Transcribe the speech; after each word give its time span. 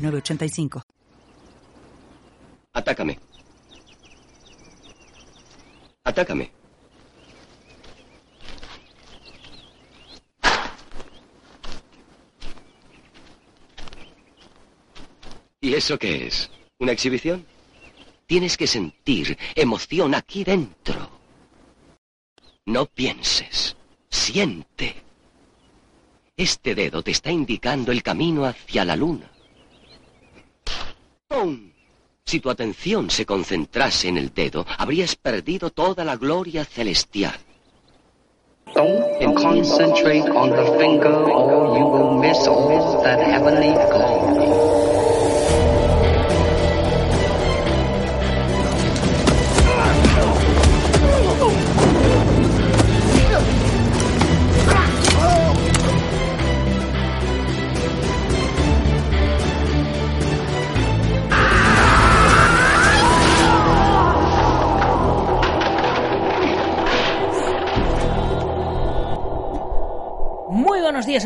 985. 0.00 0.82
Atácame. 2.72 3.18
Atácame. 6.04 6.52
¿Y 15.60 15.74
eso 15.74 15.98
qué 15.98 16.26
es? 16.26 16.50
¿Una 16.78 16.92
exhibición? 16.92 17.46
Tienes 18.26 18.56
que 18.56 18.66
sentir 18.66 19.36
emoción 19.54 20.14
aquí 20.14 20.42
dentro. 20.42 21.10
No 22.64 22.86
pienses, 22.86 23.76
siente. 24.08 25.02
Este 26.36 26.74
dedo 26.74 27.02
te 27.02 27.10
está 27.10 27.30
indicando 27.30 27.92
el 27.92 28.02
camino 28.02 28.46
hacia 28.46 28.84
la 28.84 28.96
luna. 28.96 29.30
Si 32.24 32.40
tu 32.40 32.50
atención 32.50 33.10
se 33.10 33.24
concentrase 33.24 34.08
en 34.08 34.16
el 34.16 34.32
dedo, 34.32 34.66
habrías 34.78 35.16
perdido 35.16 35.70
toda 35.70 36.04
la 36.04 36.16
gloria 36.16 36.64
celestial. 36.64 37.34
Don't 38.74 39.34
concentrate 39.34 40.28
on 40.30 40.50
the 40.50 40.78
finger 40.78 41.12
or 41.12 41.76
you 41.76 41.86
will 41.86 42.20
miss 42.20 42.46
all 42.46 43.02
that 43.02 43.20
heavenly 43.20 43.72
glory. 43.72 44.89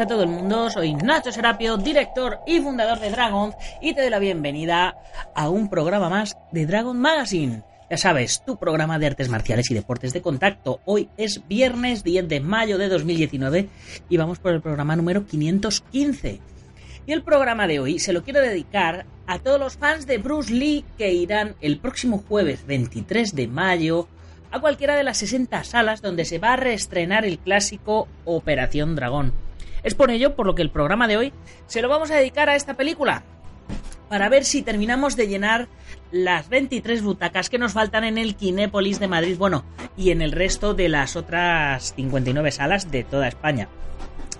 A 0.00 0.06
todo 0.06 0.24
el 0.24 0.28
mundo, 0.28 0.70
soy 0.70 0.92
Nacho 0.94 1.30
Serapio, 1.30 1.76
director 1.76 2.40
y 2.48 2.58
fundador 2.58 2.98
de 2.98 3.10
Dragon 3.10 3.54
y 3.80 3.94
te 3.94 4.00
doy 4.00 4.10
la 4.10 4.18
bienvenida 4.18 4.96
a 5.36 5.48
un 5.48 5.70
programa 5.70 6.08
más 6.08 6.36
de 6.50 6.66
Dragon 6.66 6.98
Magazine. 6.98 7.62
Ya 7.88 7.96
sabes, 7.96 8.42
tu 8.44 8.56
programa 8.56 8.98
de 8.98 9.06
artes 9.06 9.28
marciales 9.28 9.70
y 9.70 9.74
deportes 9.74 10.12
de 10.12 10.20
contacto. 10.20 10.80
Hoy 10.84 11.10
es 11.16 11.46
viernes 11.46 12.02
10 12.02 12.26
de 12.28 12.40
mayo 12.40 12.76
de 12.76 12.88
2019 12.88 13.68
y 14.08 14.16
vamos 14.16 14.40
por 14.40 14.52
el 14.52 14.60
programa 14.60 14.96
número 14.96 15.26
515. 15.26 16.40
Y 17.06 17.12
el 17.12 17.22
programa 17.22 17.68
de 17.68 17.78
hoy 17.78 18.00
se 18.00 18.12
lo 18.12 18.24
quiero 18.24 18.40
dedicar 18.40 19.06
a 19.28 19.38
todos 19.38 19.60
los 19.60 19.76
fans 19.76 20.06
de 20.06 20.18
Bruce 20.18 20.52
Lee 20.52 20.84
que 20.98 21.12
irán 21.12 21.54
el 21.60 21.78
próximo 21.78 22.24
jueves 22.26 22.66
23 22.66 23.36
de 23.36 23.46
mayo 23.46 24.08
a 24.50 24.60
cualquiera 24.60 24.96
de 24.96 25.04
las 25.04 25.18
60 25.18 25.62
salas 25.62 26.02
donde 26.02 26.24
se 26.24 26.38
va 26.38 26.54
a 26.54 26.56
reestrenar 26.56 27.24
el 27.24 27.38
clásico 27.38 28.08
Operación 28.24 28.96
Dragón. 28.96 29.32
Es 29.84 29.94
por 29.94 30.10
ello 30.10 30.34
por 30.34 30.46
lo 30.46 30.54
que 30.54 30.62
el 30.62 30.70
programa 30.70 31.06
de 31.06 31.18
hoy 31.18 31.32
se 31.66 31.82
lo 31.82 31.88
vamos 31.88 32.10
a 32.10 32.16
dedicar 32.16 32.48
a 32.48 32.56
esta 32.56 32.74
película. 32.74 33.22
Para 34.08 34.28
ver 34.28 34.44
si 34.44 34.62
terminamos 34.62 35.14
de 35.14 35.28
llenar 35.28 35.68
las 36.10 36.48
23 36.48 37.02
butacas 37.02 37.50
que 37.50 37.58
nos 37.58 37.74
faltan 37.74 38.04
en 38.04 38.16
el 38.16 38.34
Kinépolis 38.34 38.98
de 38.98 39.08
Madrid, 39.08 39.36
bueno, 39.36 39.64
y 39.96 40.10
en 40.10 40.22
el 40.22 40.32
resto 40.32 40.72
de 40.72 40.88
las 40.88 41.16
otras 41.16 41.94
59 41.96 42.50
salas 42.50 42.90
de 42.90 43.04
toda 43.04 43.28
España. 43.28 43.68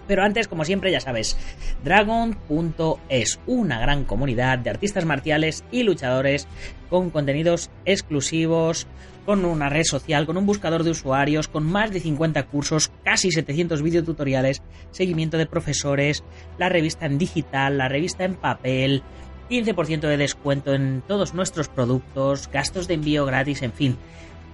Pero 0.07 0.23
antes, 0.23 0.49
como 0.49 0.65
siempre, 0.65 0.91
ya 0.91 1.01
sabes, 1.01 1.37
Dragon.es, 1.83 3.41
una 3.47 3.81
gran 3.81 4.05
comunidad 4.05 4.59
de 4.59 4.71
artistas 4.71 5.05
marciales 5.05 5.65
y 5.71 5.83
luchadores 5.83 6.47
con 6.91 7.11
contenidos 7.11 7.71
exclusivos, 7.85 8.87
con 9.25 9.45
una 9.45 9.71
red 9.71 9.85
social, 9.85 10.27
con 10.27 10.37
un 10.37 10.47
buscador 10.47 10.85
de 10.85 10.91
usuarios, 10.91 11.49
con 11.49 11.65
más 11.65 11.91
de 11.91 12.01
50 12.01 12.43
cursos, 12.45 12.91
casi 13.05 13.31
700 13.31 13.83
videotutoriales, 13.83 14.63
seguimiento 14.91 15.39
de 15.39 15.47
profesores, 15.47 16.23
la 16.59 16.69
revista 16.69 17.07
en 17.07 17.19
digital, 17.19 17.79
la 17.79 17.89
revista 17.89 18.25
en 18.25 18.35
papel, 18.35 19.03
15% 19.49 20.01
de 20.01 20.17
descuento 20.17 20.75
en 20.75 21.03
todos 21.07 21.35
nuestros 21.35 21.69
productos, 21.69 22.51
gastos 22.53 22.89
de 22.89 22.95
envío 22.95 23.25
gratis, 23.25 23.63
en 23.63 23.73
fin 23.73 23.97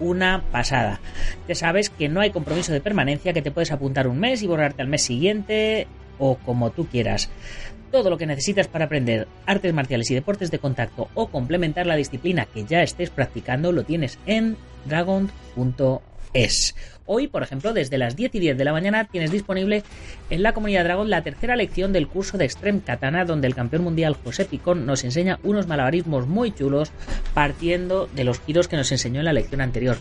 una 0.01 0.43
pasada. 0.51 1.01
Ya 1.47 1.55
sabes 1.55 1.91
que 1.91 2.09
no 2.09 2.21
hay 2.21 2.31
compromiso 2.31 2.73
de 2.73 2.81
permanencia, 2.81 3.33
que 3.33 3.43
te 3.43 3.51
puedes 3.51 3.71
apuntar 3.71 4.09
un 4.09 4.19
mes 4.19 4.43
y 4.43 4.47
borrarte 4.47 4.83
al 4.83 4.89
mes 4.89 5.03
siguiente 5.03 5.87
o 6.19 6.37
como 6.37 6.71
tú 6.71 6.87
quieras. 6.87 7.31
Todo 7.91 8.11
lo 8.11 8.19
que 8.19 8.27
necesitas 8.27 8.69
para 8.69 8.87
aprender 8.87 9.27
artes 9.47 9.75
marciales 9.75 10.11
y 10.11 10.15
deportes 10.15 10.51
de 10.51 10.59
contacto 10.59 11.09
o 11.15 11.29
complementar 11.29 11.87
la 11.87 11.97
disciplina 11.97 12.47
que 12.47 12.65
ya 12.65 12.83
estés 12.83 13.11
practicando 13.11 13.73
lo 13.73 13.85
tienes 13.85 14.19
en 14.27 14.57
dragon.es. 14.87 16.75
Hoy, 17.13 17.27
por 17.27 17.43
ejemplo, 17.43 17.73
desde 17.73 17.99
las 17.99 18.15
10 18.15 18.37
y 18.37 18.39
10 18.39 18.57
de 18.57 18.65
la 18.65 18.71
mañana 18.71 19.03
tienes 19.03 19.33
disponible 19.33 19.83
en 20.31 20.45
la 20.45 20.53
comunidad 20.53 20.85
Dragon 20.85 21.11
la 21.11 21.25
tercera 21.25 21.57
lección 21.57 21.93
del 21.93 22.07
curso 22.07 22.39
de 22.39 22.45
Extreme 22.45 22.83
Katana, 22.83 23.25
donde 23.25 23.49
el 23.49 23.55
campeón 23.57 23.83
mundial 23.83 24.17
José 24.23 24.45
Picón 24.45 24.87
nos 24.87 25.03
enseña 25.03 25.41
unos 25.43 25.67
malabarismos 25.67 26.29
muy 26.29 26.53
chulos 26.53 26.93
partiendo 27.35 28.07
de 28.15 28.23
los 28.23 28.39
giros 28.39 28.69
que 28.69 28.77
nos 28.77 28.93
enseñó 28.93 29.19
en 29.19 29.25
la 29.25 29.33
lección 29.33 29.61
anterior. 29.61 29.97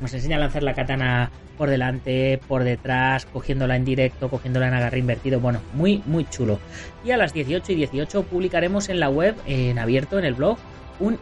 Nos 0.00 0.14
enseña 0.14 0.38
a 0.38 0.40
lanzar 0.40 0.62
la 0.62 0.72
katana 0.72 1.30
por 1.58 1.68
delante, 1.68 2.40
por 2.48 2.64
detrás, 2.64 3.26
cogiéndola 3.26 3.76
en 3.76 3.84
directo, 3.84 4.30
cogiéndola 4.30 4.68
en 4.68 4.72
agarre 4.72 5.00
invertido. 5.00 5.40
Bueno, 5.40 5.60
muy, 5.74 6.02
muy 6.06 6.24
chulo. 6.24 6.60
Y 7.04 7.10
a 7.10 7.18
las 7.18 7.34
18 7.34 7.72
y 7.72 7.74
18 7.74 8.22
publicaremos 8.22 8.88
en 8.88 9.00
la 9.00 9.10
web, 9.10 9.34
en 9.46 9.78
abierto, 9.78 10.18
en 10.18 10.24
el 10.24 10.32
blog, 10.32 10.56
un, 10.98 11.18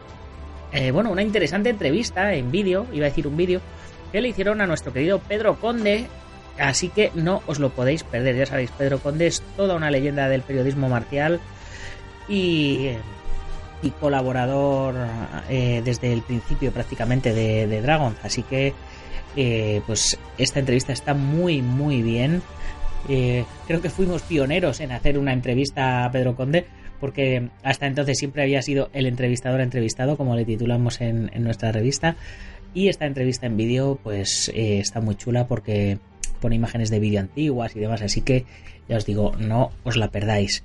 eh, 0.71 0.91
bueno, 0.91 1.11
una 1.11 1.21
interesante 1.21 1.69
entrevista 1.69 2.33
en 2.33 2.49
vídeo, 2.49 2.87
iba 2.93 3.07
a 3.07 3.09
decir 3.09 3.27
un 3.27 3.35
vídeo, 3.35 3.59
que 4.13 4.21
le 4.21 4.29
hicieron 4.29 4.61
a 4.61 4.67
nuestro 4.67 4.93
querido 4.93 5.19
Pedro 5.19 5.59
Conde. 5.59 6.05
Así 6.59 6.89
que 6.89 7.11
no 7.15 7.41
os 7.47 7.57
lo 7.59 7.71
podéis 7.71 8.03
perder. 8.03 8.37
Ya 8.37 8.45
sabéis, 8.45 8.69
Pedro 8.71 8.99
Conde 8.99 9.25
es 9.25 9.41
toda 9.57 9.75
una 9.75 9.89
leyenda 9.89 10.29
del 10.29 10.43
periodismo 10.43 10.87
marcial 10.87 11.39
y, 12.29 12.91
y 13.81 13.89
colaborador 13.99 14.93
eh, 15.49 15.81
desde 15.83 16.13
el 16.13 16.21
principio 16.21 16.71
prácticamente 16.71 17.33
de, 17.33 17.81
Dragon. 17.81 18.15
Así 18.21 18.43
que 18.43 18.75
eh, 19.35 19.81
pues 19.87 20.19
esta 20.37 20.59
entrevista 20.59 20.93
está 20.93 21.15
muy 21.15 21.63
muy 21.63 22.03
bien. 22.03 22.43
Eh, 23.09 23.45
creo 23.65 23.81
que 23.81 23.89
fuimos 23.89 24.21
pioneros 24.21 24.79
en 24.79 24.91
hacer 24.91 25.17
una 25.17 25.33
entrevista 25.33 26.05
a 26.05 26.11
Pedro 26.11 26.35
Conde 26.35 26.67
porque 26.99 27.49
hasta 27.63 27.87
entonces 27.87 28.17
siempre 28.19 28.43
había 28.43 28.61
sido 28.61 28.89
el 28.93 29.07
entrevistador 29.07 29.59
entrevistado, 29.59 30.15
como 30.15 30.35
le 30.35 30.45
titulamos 30.45 31.01
en 31.01 31.31
nuestra 31.43 31.71
revista. 31.71 32.15
Y 32.73 32.89
esta 32.89 33.05
entrevista 33.05 33.45
en 33.45 33.57
vídeo, 33.57 33.99
pues 34.01 34.49
eh, 34.49 34.79
está 34.79 34.99
muy 34.99 35.15
chula 35.15 35.47
porque 35.47 35.99
pone 36.39 36.55
imágenes 36.55 36.89
de 36.89 36.99
vídeo 36.99 37.19
antiguas 37.19 37.75
y 37.75 37.79
demás, 37.79 38.01
así 38.01 38.21
que 38.21 38.45
ya 38.89 38.97
os 38.97 39.05
digo, 39.05 39.33
no 39.37 39.71
os 39.83 39.95
la 39.95 40.09
perdáis. 40.09 40.63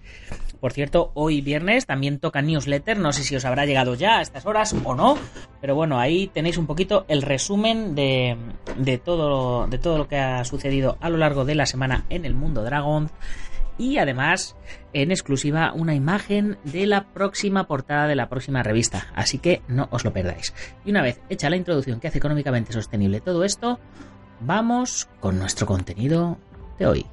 Por 0.61 0.73
cierto, 0.73 1.13
hoy 1.15 1.41
viernes 1.41 1.87
también 1.87 2.19
toca 2.19 2.43
newsletter, 2.43 2.99
no 2.99 3.13
sé 3.13 3.23
si 3.23 3.37
os 3.37 3.45
habrá 3.45 3.65
llegado 3.65 3.95
ya 3.95 4.19
a 4.19 4.23
estas 4.23 4.45
horas 4.45 4.75
o 4.85 4.95
no, 4.97 5.17
pero 5.61 5.77
bueno, 5.77 6.01
ahí 6.01 6.27
tenéis 6.27 6.59
un 6.59 6.67
poquito 6.67 7.05
el 7.07 7.23
resumen 7.23 7.95
de, 7.95 8.37
de, 8.77 8.99
todo, 8.99 9.69
de 9.69 9.79
todo 9.79 9.99
lo 9.99 10.09
que 10.09 10.17
ha 10.17 10.45
sucedido 10.45 10.99
a 11.01 11.11
lo 11.11 11.17
largo 11.17 11.45
de 11.45 11.55
la 11.55 11.67
semana 11.67 12.07
en 12.11 12.25
el 12.25 12.35
mundo 12.35 12.65
Dragon 12.65 13.09
y 13.79 13.99
además 13.99 14.57
en 14.93 15.11
exclusiva 15.11 15.73
una 15.73 15.95
imagen 15.95 16.59
de 16.65 16.87
la 16.87 17.13
próxima 17.13 17.67
portada 17.67 18.07
de 18.07 18.17
la 18.17 18.29
próxima 18.29 18.63
revista, 18.63 19.07
así 19.15 19.39
que 19.39 19.63
no 19.69 19.89
os 19.91 20.05
lo 20.05 20.13
perdáis. 20.13 20.53
Y 20.85 20.91
una 20.91 21.03
vez 21.03 21.21
hecha 21.31 21.49
la 21.49 21.57
introducción 21.57 22.01
que 22.01 22.09
hace 22.09 22.19
económicamente 22.19 22.73
sostenible 22.73 23.21
todo 23.21 23.45
esto, 23.45 23.79
vamos 24.41 25.09
con 25.21 25.39
nuestro 25.39 25.67
contenido 25.67 26.39
de 26.79 26.87
hoy. 26.87 27.07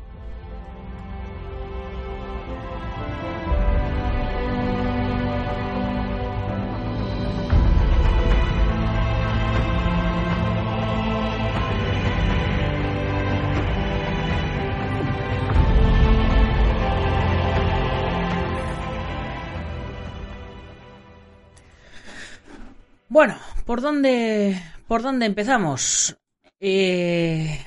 ¿Por 23.75 23.81
dónde, 23.81 24.57
por 24.87 25.01
dónde 25.01 25.25
empezamos? 25.25 26.17
Eh, 26.61 27.59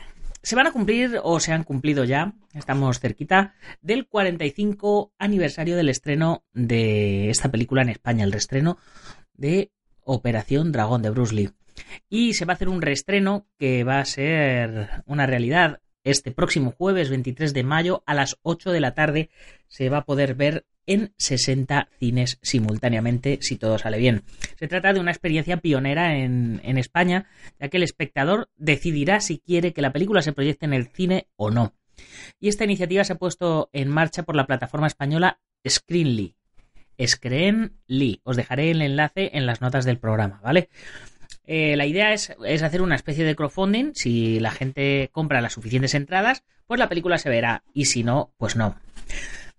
se 0.42 0.56
van 0.56 0.66
a 0.66 0.72
cumplir, 0.72 1.20
o 1.22 1.38
se 1.38 1.52
han 1.52 1.64
cumplido 1.64 2.04
ya, 2.04 2.32
estamos 2.54 2.98
cerquita, 2.98 3.54
del 3.82 4.06
45 4.06 5.12
aniversario 5.18 5.76
del 5.76 5.90
estreno 5.90 6.46
de 6.54 7.28
esta 7.28 7.50
película 7.50 7.82
en 7.82 7.90
España, 7.90 8.24
el 8.24 8.32
reestreno 8.32 8.78
de 9.34 9.70
Operación 10.02 10.72
Dragón 10.72 11.02
de 11.02 11.10
Bruce 11.10 11.34
Lee. 11.34 11.50
Y 12.08 12.32
se 12.32 12.46
va 12.46 12.54
a 12.54 12.56
hacer 12.56 12.70
un 12.70 12.80
reestreno 12.80 13.46
que 13.58 13.84
va 13.84 13.98
a 13.98 14.04
ser 14.06 15.02
una 15.04 15.26
realidad 15.26 15.82
este 16.04 16.30
próximo 16.30 16.70
jueves 16.70 17.10
23 17.10 17.52
de 17.52 17.64
mayo 17.64 18.02
a 18.06 18.14
las 18.14 18.38
8 18.40 18.72
de 18.72 18.80
la 18.80 18.94
tarde. 18.94 19.28
Se 19.66 19.90
va 19.90 19.98
a 19.98 20.04
poder 20.06 20.36
ver 20.36 20.64
en 20.88 21.12
60 21.18 21.88
cines 22.00 22.38
simultáneamente, 22.42 23.38
si 23.42 23.56
todo 23.56 23.78
sale 23.78 23.98
bien. 23.98 24.24
Se 24.58 24.66
trata 24.66 24.92
de 24.92 25.00
una 25.00 25.12
experiencia 25.12 25.58
pionera 25.58 26.16
en, 26.16 26.78
España, 26.78 27.26
ya 27.60 27.68
que 27.68 27.76
el 27.76 27.82
espectador 27.82 28.48
decidirá 28.56 29.20
si 29.20 29.38
quiere 29.38 29.72
que 29.72 29.82
la 29.82 29.92
película 29.92 30.22
se 30.22 30.32
proyecte 30.32 30.64
en 30.64 30.72
el 30.72 30.86
cine 30.88 31.28
o 31.36 31.50
no. 31.50 31.74
Y 32.40 32.48
esta 32.48 32.64
iniciativa 32.64 33.04
se 33.04 33.12
ha 33.12 33.18
puesto 33.18 33.68
en 33.72 33.88
marcha 33.88 34.22
por 34.22 34.34
la 34.34 34.46
plataforma 34.46 34.86
española 34.86 35.40
Screenly. 35.68 36.36
Screenly. 37.04 38.20
Os 38.24 38.36
dejaré 38.36 38.70
el 38.70 38.80
enlace 38.80 39.30
en 39.34 39.44
las 39.44 39.60
notas 39.60 39.84
del 39.84 39.98
programa, 39.98 40.40
¿vale? 40.42 40.70
Eh, 41.44 41.76
la 41.76 41.86
idea 41.86 42.12
es, 42.12 42.34
es, 42.46 42.62
hacer 42.62 42.80
una 42.80 42.94
especie 42.94 43.24
de 43.24 43.36
crowdfunding. 43.36 43.92
Si 43.94 44.40
la 44.40 44.52
gente 44.52 45.10
compra 45.12 45.40
las 45.40 45.52
suficientes 45.52 45.94
entradas, 45.94 46.44
pues 46.66 46.78
la 46.78 46.88
película 46.88 47.18
se 47.18 47.28
verá. 47.28 47.64
Y 47.74 47.86
si 47.86 48.04
no, 48.04 48.32
pues 48.38 48.56
no. 48.56 48.76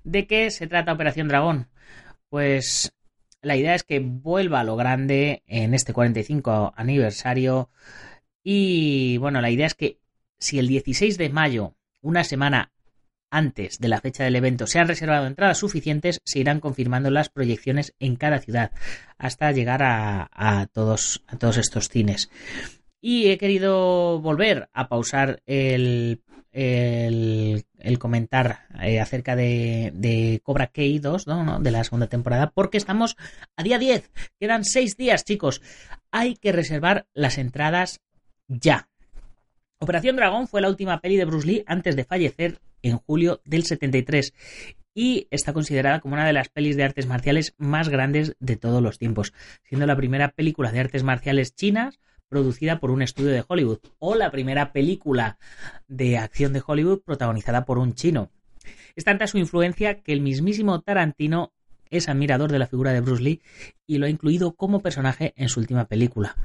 ¿De 0.04 0.28
qué 0.28 0.50
se 0.52 0.68
trata 0.68 0.94
Operación 0.94 1.28
Dragón? 1.28 1.68
Pues 2.30 2.94
la 3.42 3.56
idea 3.56 3.76
es 3.76 3.84
que 3.84 4.00
vuelva 4.00 4.62
a 4.62 4.64
lo 4.64 4.76
grande 4.76 5.44
en 5.48 5.74
este 5.74 5.94
45 5.94 6.74
aniversario. 6.76 7.70
Y 8.44 9.18
bueno, 9.18 9.42
la 9.42 9.50
idea 9.50 9.68
es 9.68 9.76
que 9.76 10.00
si 10.38 10.60
el 10.60 10.68
16 10.68 11.18
de 11.18 11.30
mayo, 11.30 11.76
una 12.02 12.24
semana 12.24 12.72
antes 13.32 13.80
de 13.80 13.90
la 13.90 14.02
fecha 14.02 14.24
del 14.24 14.36
evento 14.36 14.66
se 14.66 14.80
han 14.80 14.88
reservado 14.88 15.28
entradas 15.28 15.60
suficientes, 15.60 16.20
se 16.26 16.40
irán 16.40 16.60
confirmando 16.60 17.12
las 17.12 17.30
proyecciones 17.30 17.94
en 18.00 18.16
cada 18.16 18.40
ciudad 18.40 18.72
hasta 19.18 19.52
llegar 19.52 19.82
a, 19.84 20.68
todos, 20.74 21.24
a 21.28 21.38
todos 21.38 21.58
estos 21.58 21.90
cines. 21.90 22.30
Y 23.02 23.30
he 23.30 23.38
querido 23.38 24.20
volver 24.20 24.70
a 24.74 24.90
pausar 24.90 25.42
el, 25.46 26.22
el, 26.52 28.00
comentar 28.00 28.68
eh, 28.82 29.00
acerca 29.00 29.36
de, 29.36 30.42
Cobra 30.44 30.68
Kai 30.68 31.00
2, 31.00 31.28
¿no? 31.28 31.60
de 31.60 31.72
la 31.72 31.84
segunda 31.84 32.08
temporada, 32.08 32.52
porque 32.52 32.78
estamos 32.78 33.16
a 33.56 33.64
día 33.64 33.78
10. 33.78 34.12
Quedan 34.40 34.66
6 34.66 34.98
días, 34.98 35.24
chicos. 35.24 35.62
Hay 36.12 36.36
que 36.36 36.52
reservar 36.52 37.08
las 37.14 37.38
entradas 37.38 38.02
ya. 38.48 38.90
Operación 39.80 40.18
Dragón 40.18 40.48
fue 40.48 40.62
la 40.62 40.70
última 40.70 41.00
peli 41.00 41.16
de 41.16 41.26
Bruce 41.26 41.48
Lee 41.48 41.64
antes 41.66 41.96
de 41.96 42.04
fallecer 42.04 42.60
en 42.82 42.98
julio 42.98 43.42
del 43.46 43.64
73 43.64 44.34
y 44.94 45.28
está 45.32 45.54
considerada 45.54 46.02
como 46.02 46.16
una 46.16 46.26
de 46.26 46.34
las 46.34 46.50
pelis 46.50 46.76
de 46.76 46.84
artes 46.84 47.06
marciales 47.06 47.54
más 47.58 47.88
grandes 47.88 48.36
de 48.40 48.58
todos 48.58 48.82
los 48.82 48.98
tiempos, 48.98 49.34
siendo 49.64 49.86
la 49.86 49.96
primera 49.96 50.30
película 50.32 50.72
de 50.72 50.80
artes 50.82 51.04
marciales 51.04 51.56
chinas 51.56 52.00
producida 52.30 52.80
por 52.80 52.92
un 52.92 53.02
estudio 53.02 53.32
de 53.32 53.44
Hollywood 53.46 53.80
o 53.98 54.16
la 54.16 54.32
primera 54.32 54.72
película 54.72 55.38
de 55.88 56.18
acción 56.18 56.54
de 56.54 56.64
Hollywood 56.66 57.02
protagonizada 57.02 57.66
por 57.66 57.80
un 57.80 57.96
chino. 57.96 58.30
Es 58.96 59.04
tanta 59.04 59.28
su 59.28 59.38
influencia 59.38 60.02
que 60.02 60.14
el 60.14 60.22
mismísimo 60.22 60.82
Tarantino 60.82 61.52
es 61.90 62.08
admirador 62.08 62.52
de 62.52 62.60
la 62.60 62.68
figura 62.68 62.94
de 62.94 63.02
Bruce 63.02 63.24
Lee 63.24 63.42
y 63.88 63.98
lo 63.98 64.06
ha 64.06 64.10
incluido 64.10 64.54
como 64.54 64.82
personaje 64.82 65.34
en 65.36 65.50
su 65.50 65.60
última 65.60 65.86
película. 65.86 66.36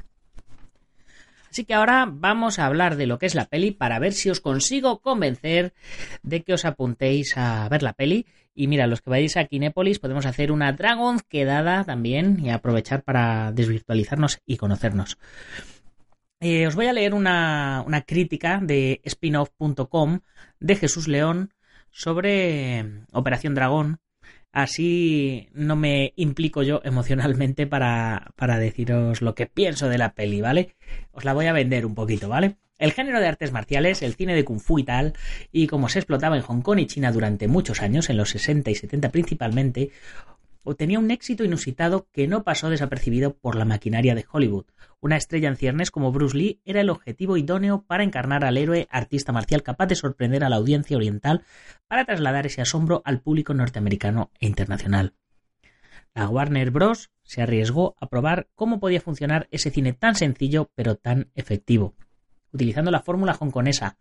Así 1.55 1.63
que 1.63 1.73
ahora 1.73 2.05
vamos 2.11 2.59
a 2.59 2.65
hablar 2.65 2.97
de 2.97 3.07
lo 3.07 3.17
que 3.17 3.27
es 3.27 3.33
la 3.33 3.45
peli 3.45 3.71
para 3.71 3.97
ver 3.97 4.11
si 4.11 4.29
os 4.29 4.41
consigo 4.41 4.99
convencer 4.99 5.73
de 6.21 6.43
que 6.43 6.53
os 6.53 6.65
apuntéis 6.65 7.37
a 7.37 7.69
ver 7.69 7.81
la 7.81 7.93
peli. 7.93 8.25
Y 8.53 8.67
mira, 8.67 8.87
los 8.87 9.01
que 9.01 9.09
vayáis 9.09 9.37
a 9.37 9.45
Kinépolis 9.45 9.99
podemos 9.99 10.25
hacer 10.25 10.51
una 10.51 10.73
Dragon 10.73 11.21
quedada 11.29 11.85
también 11.85 12.41
y 12.43 12.49
aprovechar 12.49 13.03
para 13.03 13.53
desvirtualizarnos 13.53 14.39
y 14.45 14.57
conocernos. 14.57 15.17
Eh, 16.39 16.67
os 16.67 16.75
voy 16.75 16.87
a 16.87 16.93
leer 16.93 17.13
una, 17.13 17.83
una 17.87 18.01
crítica 18.01 18.59
de 18.61 19.01
spinoff.com 19.07 20.19
de 20.59 20.75
Jesús 20.75 21.07
León 21.07 21.53
sobre 21.91 23.05
Operación 23.11 23.55
Dragón 23.55 23.99
Así 24.55 25.49
no 25.51 25.75
me 25.75 26.13
implico 26.15 26.63
yo 26.63 26.79
emocionalmente 26.85 27.67
para, 27.67 28.31
para 28.37 28.57
deciros 28.57 29.21
lo 29.21 29.35
que 29.35 29.47
pienso 29.47 29.89
de 29.89 29.97
la 29.97 30.13
peli, 30.13 30.39
¿vale? 30.39 30.77
Os 31.11 31.25
la 31.25 31.33
voy 31.33 31.47
a 31.47 31.51
vender 31.51 31.85
un 31.85 31.93
poquito, 31.93 32.29
¿vale? 32.29 32.55
El 32.77 32.93
género 32.93 33.19
de 33.19 33.27
artes 33.27 33.51
marciales, 33.51 34.01
el 34.01 34.15
cine 34.15 34.33
de 34.33 34.45
kung 34.45 34.61
fu 34.61 34.79
y 34.79 34.83
tal, 34.83 35.11
y 35.51 35.67
como 35.67 35.89
se 35.89 35.99
explotaba 35.99 36.37
en 36.37 36.41
Hong 36.41 36.61
Kong 36.61 36.79
y 36.79 36.85
China 36.85 37.11
durante 37.11 37.49
muchos 37.49 37.81
años, 37.81 38.09
en 38.09 38.15
los 38.15 38.29
60 38.29 38.71
y 38.71 38.75
70 38.75 39.09
principalmente, 39.11 39.91
tenía 40.73 40.97
un 40.97 41.11
éxito 41.11 41.43
inusitado 41.43 42.07
que 42.11 42.27
no 42.27 42.43
pasó 42.43 42.71
desapercibido 42.71 43.37
por 43.37 43.55
la 43.55 43.65
maquinaria 43.65 44.15
de 44.15 44.25
Hollywood. 44.29 44.65
Una 44.99 45.17
estrella 45.17 45.49
en 45.49 45.57
ciernes 45.57 45.91
como 45.91 46.11
Bruce 46.11 46.35
Lee 46.35 46.61
era 46.65 46.81
el 46.81 46.89
objetivo 46.89 47.37
idóneo 47.37 47.83
para 47.85 48.03
encarnar 48.03 48.43
al 48.43 48.57
héroe 48.57 48.87
artista 48.89 49.31
marcial 49.31 49.61
capaz 49.61 49.85
de 49.85 49.95
sorprender 49.95 50.43
a 50.43 50.49
la 50.49 50.55
audiencia 50.55 50.97
oriental 50.97 51.43
para 51.87 52.05
trasladar 52.05 52.47
ese 52.47 52.61
asombro 52.61 53.03
al 53.05 53.21
público 53.21 53.53
norteamericano 53.53 54.31
e 54.39 54.47
internacional. 54.47 55.13
La 56.15 56.29
Warner 56.29 56.71
Bros. 56.71 57.11
se 57.23 57.41
arriesgó 57.41 57.95
a 57.99 58.07
probar 58.07 58.47
cómo 58.55 58.79
podía 58.79 59.01
funcionar 59.01 59.47
ese 59.51 59.69
cine 59.69 59.93
tan 59.93 60.15
sencillo 60.15 60.71
pero 60.73 60.95
tan 60.95 61.29
efectivo, 61.35 61.93
utilizando 62.53 62.89
la 62.89 63.01
fórmula 63.01 63.35
hongkonesa, 63.37 63.97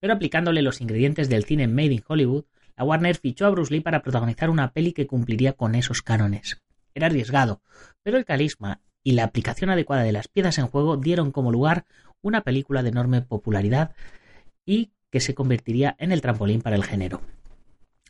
pero 0.00 0.14
aplicándole 0.14 0.62
los 0.62 0.80
ingredientes 0.80 1.28
del 1.28 1.44
cine 1.44 1.68
Made 1.68 1.92
in 1.92 2.04
Hollywood, 2.08 2.46
la 2.78 2.84
Warner 2.84 3.16
fichó 3.16 3.44
a 3.44 3.50
Bruce 3.50 3.74
Lee 3.74 3.80
para 3.80 4.02
protagonizar 4.02 4.50
una 4.50 4.72
peli 4.72 4.92
que 4.92 5.08
cumpliría 5.08 5.54
con 5.54 5.74
esos 5.74 6.00
cánones. 6.00 6.62
Era 6.94 7.08
arriesgado, 7.08 7.60
pero 8.04 8.16
el 8.16 8.24
carisma 8.24 8.80
y 9.02 9.12
la 9.12 9.24
aplicación 9.24 9.70
adecuada 9.70 10.04
de 10.04 10.12
las 10.12 10.28
piezas 10.28 10.58
en 10.58 10.68
juego 10.68 10.96
dieron 10.96 11.32
como 11.32 11.50
lugar 11.50 11.86
una 12.22 12.42
película 12.42 12.84
de 12.84 12.90
enorme 12.90 13.20
popularidad 13.20 13.96
y 14.64 14.92
que 15.10 15.18
se 15.18 15.34
convertiría 15.34 15.96
en 15.98 16.12
el 16.12 16.20
trampolín 16.20 16.62
para 16.62 16.76
el 16.76 16.84
género. 16.84 17.20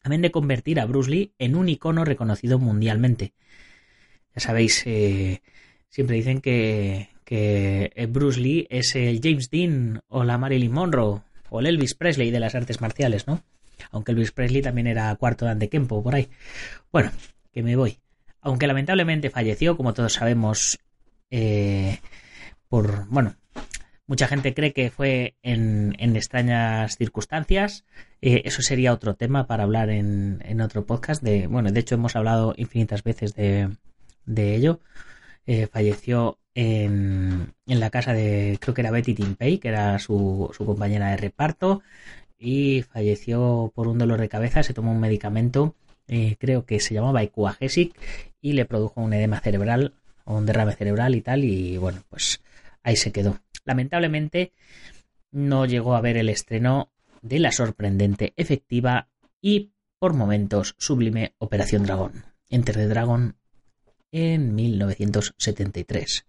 Amén 0.03 0.21
de 0.21 0.31
convertir 0.31 0.81
a 0.81 0.85
Bruce 0.85 1.11
Lee 1.11 1.33
en 1.39 1.57
un 1.57 1.71
icono 1.71 2.05
reconocido 2.05 2.59
mundialmente. 2.59 3.33
Ya 4.35 4.41
sabéis, 4.41 4.83
eh, 4.87 5.41
siempre 5.89 6.17
dicen 6.17 6.43
que, 6.43 7.09
que 7.25 8.07
Bruce 8.11 8.39
Lee 8.39 8.67
es 8.69 8.95
el 8.97 9.21
James 9.23 9.49
Dean 9.49 10.03
o 10.09 10.25
la 10.25 10.37
Marilyn 10.37 10.73
Monroe 10.73 11.23
o 11.49 11.61
el 11.61 11.67
Elvis 11.67 11.95
Presley 11.95 12.31
de 12.31 12.41
las 12.41 12.55
artes 12.55 12.83
marciales, 12.83 13.27
¿no? 13.27 13.43
Aunque 13.91 14.13
Luis 14.13 14.33
Presley 14.33 14.63
también 14.63 14.87
era 14.87 15.15
cuarto 15.17 15.45
de 15.45 15.53
Antequempo 15.53 16.03
por 16.03 16.15
ahí. 16.15 16.29
Bueno, 16.93 17.11
que 17.53 17.63
me 17.63 17.77
voy. 17.77 17.99
Aunque 18.41 18.67
lamentablemente 18.67 19.31
falleció, 19.31 19.77
como 19.77 19.95
todos 19.95 20.13
sabemos, 20.13 20.79
eh, 21.31 21.99
por, 22.69 23.07
bueno, 23.09 23.35
mucha 24.07 24.29
gente 24.29 24.55
cree 24.55 24.73
que 24.73 24.91
fue 24.91 25.37
en, 25.43 25.95
extrañas 26.17 26.97
circunstancias. 26.97 27.85
Eh, 28.21 28.43
eso 28.45 28.63
sería 28.63 28.93
otro 28.93 29.15
tema 29.15 29.47
para 29.47 29.65
hablar 29.65 29.91
en, 29.91 30.43
en, 30.45 30.61
otro 30.61 30.87
podcast. 30.87 31.23
De, 31.23 31.47
bueno, 31.47 31.71
de 31.71 31.81
hecho 31.81 31.95
hemos 31.95 32.17
hablado 32.17 32.55
infinitas 32.57 33.03
veces 33.03 33.35
de, 33.35 33.71
de 34.25 34.55
ello. 34.55 34.81
Eh, 35.47 35.67
falleció 35.67 36.39
en, 36.55 37.55
en, 37.67 37.81
la 37.81 37.91
casa 37.91 38.13
de, 38.13 38.59
creo 38.61 38.75
que 38.75 38.83
era 38.83 38.91
Betty 38.91 39.15
Timpey, 39.15 39.59
que 39.59 39.69
era 39.69 39.99
su, 39.99 40.51
su 40.57 40.67
compañera 40.67 41.11
de 41.11 41.17
reparto 41.17 41.83
y 42.39 42.83
falleció 42.83 43.73
por 43.75 43.89
un 43.89 43.99
dolor 43.99 44.21
de 44.21 44.29
cabeza, 44.29 44.63
se 44.63 44.75
tomó 44.75 44.93
un 44.93 45.01
medicamento, 45.01 45.75
eh, 46.07 46.37
creo 46.39 46.65
que 46.65 46.81
se 46.81 46.95
llamaba 46.95 47.23
Icuagesic 47.23 47.95
y 48.41 48.53
le 48.53 48.65
produjo 48.65 49.01
un 49.01 49.13
edema 49.13 49.41
cerebral 49.41 49.95
o 50.25 50.37
un 50.37 50.47
derrame 50.47 50.75
cerebral 50.75 51.15
y 51.15 51.21
tal 51.21 51.45
y 51.45 51.77
bueno, 51.79 52.03
pues 52.09 52.41
ahí 52.83 52.97
se 52.97 53.13
quedó. 53.13 53.41
Lamentablemente 53.65 54.53
no 55.31 55.67
llegó 55.67 55.95
a 55.95 56.01
ver 56.01 56.17
el 56.17 56.29
estreno 56.29 56.91
de 57.23 57.41
la 57.41 57.53
sorprendente, 57.53 58.33
efectiva 58.37 59.09
y 59.41 59.73
por 59.99 60.15
momentos 60.15 60.75
sublime 60.79 61.35
Operación 61.39 61.83
Dragón, 61.83 62.25
Enter 62.49 62.77
the 62.77 62.87
Dragon 62.87 63.37
en 64.13 64.55
1973. 64.55 66.25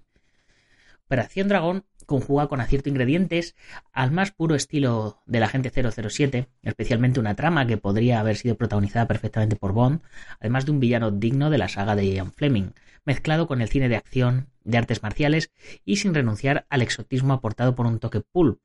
Operación 1.05 1.47
Dragón 1.47 1.85
conjuga 2.09 2.47
con 2.47 2.59
acierto 2.59 2.89
ingredientes 2.89 3.55
al 3.93 4.11
más 4.11 4.31
puro 4.31 4.55
estilo 4.55 5.21
del 5.27 5.43
agente 5.43 5.71
007, 5.71 6.49
especialmente 6.63 7.19
una 7.19 7.35
trama 7.35 7.67
que 7.67 7.77
podría 7.77 8.19
haber 8.19 8.35
sido 8.35 8.57
protagonizada 8.57 9.07
perfectamente 9.07 9.55
por 9.55 9.73
Bond, 9.73 10.01
además 10.39 10.65
de 10.65 10.71
un 10.71 10.79
villano 10.79 11.11
digno 11.11 11.51
de 11.51 11.59
la 11.59 11.69
saga 11.69 11.95
de 11.95 12.11
Ian 12.11 12.31
Fleming, 12.33 12.71
mezclado 13.05 13.45
con 13.45 13.61
el 13.61 13.69
cine 13.69 13.89
de 13.89 13.95
acción, 13.95 14.47
de 14.63 14.79
artes 14.79 15.03
marciales 15.03 15.51
y 15.85 15.97
sin 15.97 16.15
renunciar 16.15 16.65
al 16.69 16.81
exotismo 16.81 17.33
aportado 17.33 17.75
por 17.75 17.85
un 17.85 17.99
toque 17.99 18.21
pulp, 18.21 18.59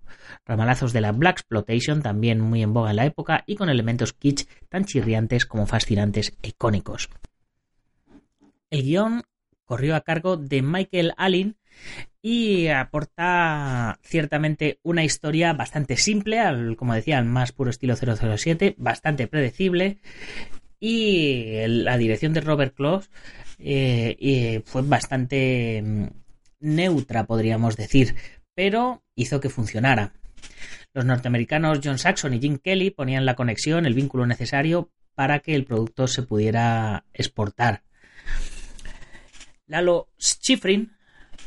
ramalazos 0.46 0.94
de 0.94 1.02
la 1.02 1.12
Black 1.12 1.40
Exploitation 1.40 2.00
también 2.00 2.40
muy 2.40 2.62
en 2.62 2.72
boga 2.72 2.90
en 2.90 2.96
la 2.96 3.06
época 3.06 3.44
y 3.46 3.56
con 3.56 3.68
elementos 3.68 4.14
kitsch 4.14 4.48
tan 4.70 4.86
chirriantes 4.86 5.44
como 5.44 5.66
fascinantes 5.66 6.34
e 6.42 6.48
icónicos. 6.48 7.10
El 8.70 8.82
guion 8.82 9.22
corrió 9.66 9.96
a 9.96 10.00
cargo 10.00 10.38
de 10.38 10.62
Michael 10.62 11.12
Allen 11.18 11.56
y 12.22 12.68
aporta 12.68 13.98
ciertamente 14.02 14.78
una 14.82 15.04
historia 15.04 15.52
bastante 15.52 15.96
simple, 15.96 16.40
al, 16.40 16.76
como 16.76 16.94
decía, 16.94 17.22
más 17.22 17.52
puro 17.52 17.70
estilo 17.70 17.96
007, 17.96 18.74
bastante 18.78 19.26
predecible 19.26 19.98
y 20.80 21.66
la 21.66 21.96
dirección 21.96 22.34
de 22.34 22.42
Robert 22.42 22.74
Close 22.74 23.08
eh, 23.58 24.62
fue 24.66 24.82
bastante 24.82 25.82
mm, 25.82 26.06
neutra, 26.60 27.24
podríamos 27.24 27.76
decir, 27.76 28.14
pero 28.54 29.02
hizo 29.14 29.40
que 29.40 29.48
funcionara. 29.48 30.12
Los 30.92 31.04
norteamericanos 31.04 31.80
John 31.82 31.98
Saxon 31.98 32.34
y 32.34 32.40
Jim 32.40 32.58
Kelly 32.58 32.90
ponían 32.90 33.24
la 33.24 33.34
conexión, 33.34 33.86
el 33.86 33.94
vínculo 33.94 34.26
necesario 34.26 34.90
para 35.14 35.40
que 35.40 35.54
el 35.54 35.64
producto 35.64 36.06
se 36.06 36.22
pudiera 36.22 37.04
exportar. 37.14 37.82
Lalo 39.66 40.10
Schifrin 40.20 40.93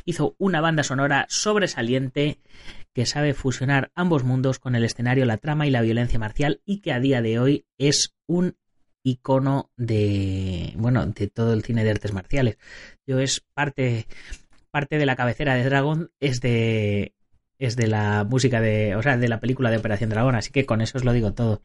hizo 0.08 0.34
una 0.38 0.62
banda 0.62 0.84
sonora 0.84 1.26
sobresaliente 1.28 2.38
que 2.94 3.04
sabe 3.04 3.34
fusionar 3.34 3.92
ambos 3.94 4.24
mundos 4.24 4.58
con 4.58 4.74
el 4.74 4.84
escenario, 4.84 5.26
la 5.26 5.36
trama 5.36 5.66
y 5.66 5.70
la 5.70 5.82
violencia 5.82 6.18
marcial 6.18 6.62
y 6.64 6.80
que 6.80 6.94
a 6.94 6.98
día 6.98 7.20
de 7.20 7.38
hoy 7.38 7.66
es 7.76 8.14
un 8.26 8.56
icono 9.02 9.70
de 9.76 10.72
bueno 10.76 11.04
de 11.04 11.28
todo 11.28 11.52
el 11.52 11.62
cine 11.62 11.84
de 11.84 11.90
artes 11.90 12.14
marciales. 12.14 12.56
Yo 13.06 13.18
es 13.18 13.44
parte 13.52 14.06
parte 14.70 14.96
de 14.96 15.04
la 15.04 15.14
cabecera 15.14 15.54
de 15.54 15.64
Dragon 15.64 16.10
es 16.20 16.40
de 16.40 17.12
es 17.58 17.76
de 17.76 17.86
la 17.86 18.24
música 18.24 18.62
de, 18.62 18.96
o 18.96 19.02
sea, 19.02 19.18
de 19.18 19.28
la 19.28 19.40
película 19.40 19.70
de 19.70 19.76
Operación 19.76 20.08
Dragón, 20.08 20.36
así 20.36 20.50
que 20.50 20.64
con 20.64 20.80
eso 20.80 20.96
os 20.96 21.04
lo 21.04 21.12
digo 21.12 21.34
todo. 21.34 21.60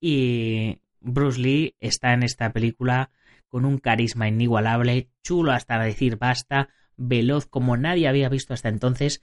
Y 0.00 0.78
Bruce 1.00 1.40
Lee 1.40 1.74
está 1.80 2.12
en 2.12 2.22
esta 2.22 2.52
película 2.52 3.10
con 3.48 3.64
un 3.64 3.78
carisma 3.78 4.28
inigualable, 4.28 5.10
chulo 5.24 5.50
hasta 5.50 5.82
decir 5.82 6.16
basta, 6.16 6.68
veloz 7.00 7.46
como 7.46 7.76
nadie 7.76 8.06
había 8.06 8.28
visto 8.28 8.54
hasta 8.54 8.68
entonces 8.68 9.22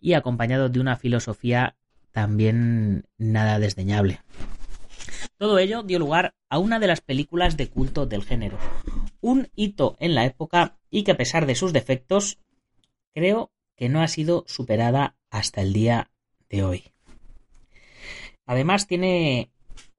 y 0.00 0.14
acompañado 0.14 0.68
de 0.68 0.80
una 0.80 0.96
filosofía 0.96 1.76
también 2.12 3.06
nada 3.18 3.58
desdeñable. 3.58 4.20
Todo 5.36 5.58
ello 5.58 5.82
dio 5.82 5.98
lugar 5.98 6.34
a 6.48 6.58
una 6.58 6.78
de 6.78 6.86
las 6.86 7.00
películas 7.00 7.56
de 7.56 7.68
culto 7.68 8.06
del 8.06 8.24
género, 8.24 8.58
un 9.20 9.48
hito 9.54 9.96
en 9.98 10.14
la 10.14 10.24
época 10.24 10.78
y 10.90 11.02
que 11.02 11.12
a 11.12 11.16
pesar 11.16 11.46
de 11.46 11.56
sus 11.56 11.72
defectos, 11.72 12.38
creo 13.12 13.50
que 13.76 13.88
no 13.88 14.00
ha 14.00 14.08
sido 14.08 14.44
superada 14.46 15.16
hasta 15.30 15.60
el 15.60 15.72
día 15.72 16.10
de 16.48 16.62
hoy. 16.62 16.84
Además 18.46 18.86
tiene 18.86 19.50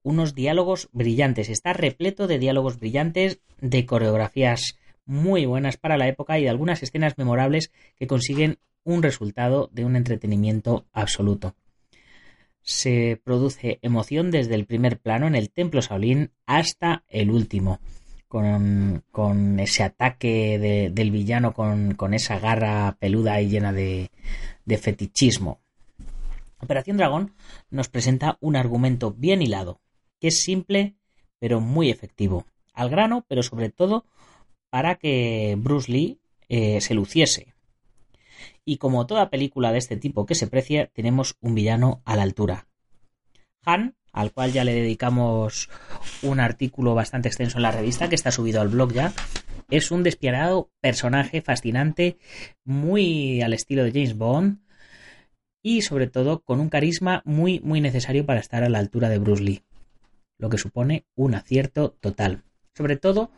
unos 0.02 0.34
diálogos 0.34 0.88
brillantes, 0.92 1.50
está 1.50 1.74
repleto 1.74 2.26
de 2.26 2.38
diálogos 2.38 2.78
brillantes, 2.78 3.40
de 3.60 3.84
coreografías 3.84 4.79
muy 5.10 5.44
buenas 5.44 5.76
para 5.76 5.98
la 5.98 6.06
época 6.06 6.38
y 6.38 6.44
de 6.44 6.48
algunas 6.48 6.82
escenas 6.82 7.18
memorables 7.18 7.72
que 7.96 8.06
consiguen 8.06 8.58
un 8.84 9.02
resultado 9.02 9.68
de 9.72 9.84
un 9.84 9.96
entretenimiento 9.96 10.86
absoluto. 10.92 11.56
Se 12.62 13.20
produce 13.22 13.80
emoción 13.82 14.30
desde 14.30 14.54
el 14.54 14.66
primer 14.66 15.00
plano 15.00 15.26
en 15.26 15.34
el 15.34 15.50
templo 15.50 15.80
Shaolin 15.80 16.30
hasta 16.46 17.02
el 17.08 17.30
último, 17.30 17.80
con, 18.28 19.02
ese 19.58 19.82
ataque 19.82 20.90
del 20.92 21.10
villano 21.10 21.52
con, 21.52 22.14
esa 22.14 22.38
garra 22.38 22.96
peluda 23.00 23.40
y 23.40 23.48
llena 23.48 23.72
de, 23.72 24.10
de 24.64 24.78
fetichismo. 24.78 25.60
Operación 26.60 26.98
Dragón 26.98 27.34
nos 27.70 27.88
presenta 27.88 28.38
un 28.40 28.54
argumento 28.54 29.10
bien 29.10 29.42
hilado, 29.42 29.80
que 30.20 30.28
es 30.28 30.40
simple 30.40 30.94
pero 31.40 31.60
muy 31.60 31.90
efectivo, 31.90 32.44
al 32.74 32.90
grano, 32.90 33.24
pero 33.26 33.42
sobre 33.42 33.70
todo 33.70 34.04
para 34.70 34.94
que 34.94 35.56
Bruce 35.58 35.90
Lee 35.92 36.20
eh, 36.48 36.80
se 36.80 36.94
luciese. 36.94 37.54
Y 38.64 38.78
como 38.78 39.06
toda 39.06 39.30
película 39.30 39.72
de 39.72 39.78
este 39.78 39.96
tipo 39.96 40.26
que 40.26 40.34
se 40.34 40.46
precia, 40.46 40.86
tenemos 40.86 41.36
un 41.40 41.54
villano 41.54 42.02
a 42.04 42.16
la 42.16 42.22
altura. 42.22 42.68
Han, 43.64 43.96
al 44.12 44.32
cual 44.32 44.52
ya 44.52 44.64
le 44.64 44.74
dedicamos 44.74 45.68
un 46.22 46.40
artículo 46.40 46.94
bastante 46.94 47.28
extenso 47.28 47.58
en 47.58 47.62
la 47.62 47.72
revista, 47.72 48.08
que 48.08 48.14
está 48.14 48.30
subido 48.30 48.60
al 48.60 48.68
blog 48.68 48.92
ya, 48.92 49.12
es 49.70 49.90
un 49.90 50.02
despiadado 50.02 50.70
personaje 50.80 51.42
fascinante, 51.42 52.18
muy 52.64 53.42
al 53.42 53.52
estilo 53.52 53.84
de 53.84 53.92
James 53.92 54.16
Bond, 54.16 54.58
y 55.62 55.82
sobre 55.82 56.06
todo 56.06 56.42
con 56.42 56.58
un 56.60 56.70
carisma 56.70 57.22
muy 57.24 57.60
muy 57.60 57.80
necesario 57.80 58.24
para 58.24 58.40
estar 58.40 58.64
a 58.64 58.68
la 58.68 58.78
altura 58.78 59.08
de 59.08 59.18
Bruce 59.18 59.42
Lee, 59.42 59.62
lo 60.38 60.48
que 60.48 60.58
supone 60.58 61.04
un 61.14 61.34
acierto 61.34 61.96
total. 62.00 62.42
Sobre 62.74 62.96
todo 62.96 63.30